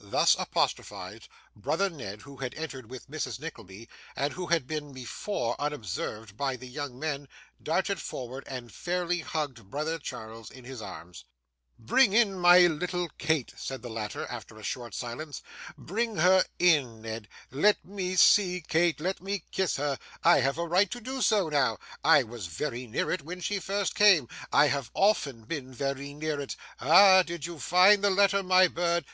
Thus 0.00 0.34
apostrophised, 0.38 1.28
brother 1.54 1.90
Ned, 1.90 2.22
who 2.22 2.38
had 2.38 2.54
entered 2.54 2.88
with 2.90 3.10
Mrs. 3.10 3.38
Nickleby, 3.38 3.86
and 4.16 4.32
who 4.32 4.46
had 4.46 4.66
been 4.66 4.94
before 4.94 5.54
unobserved 5.60 6.38
by 6.38 6.56
the 6.56 6.66
young 6.66 6.98
men, 6.98 7.28
darted 7.62 8.00
forward, 8.00 8.44
and 8.46 8.72
fairly 8.72 9.20
hugged 9.20 9.68
brother 9.70 9.98
Charles 9.98 10.50
in 10.50 10.64
his 10.64 10.80
arms. 10.80 11.26
'Bring 11.78 12.14
in 12.14 12.32
my 12.38 12.60
little 12.66 13.10
Kate,' 13.18 13.52
said 13.58 13.82
the 13.82 13.90
latter, 13.90 14.26
after 14.28 14.56
a 14.56 14.62
short 14.62 14.94
silence. 14.94 15.42
'Bring 15.76 16.16
her 16.16 16.46
in, 16.58 17.02
Ned. 17.02 17.28
Let 17.50 17.84
me 17.84 18.16
see 18.16 18.62
Kate, 18.66 18.98
let 19.00 19.20
me 19.20 19.44
kiss 19.52 19.76
her. 19.76 19.98
I 20.22 20.40
have 20.40 20.56
a 20.56 20.66
right 20.66 20.90
to 20.92 21.00
do 21.02 21.20
so 21.20 21.50
now; 21.50 21.76
I 22.02 22.22
was 22.22 22.46
very 22.46 22.86
near 22.86 23.10
it 23.10 23.20
when 23.20 23.42
she 23.42 23.58
first 23.58 23.94
came; 23.94 24.28
I 24.50 24.68
have 24.68 24.90
often 24.94 25.44
been 25.44 25.74
very 25.74 26.14
near 26.14 26.40
it. 26.40 26.56
Ah! 26.80 27.22
Did 27.22 27.44
you 27.44 27.58
find 27.58 28.02
the 28.02 28.08
letter, 28.08 28.42
my 28.42 28.66
bird? 28.66 29.04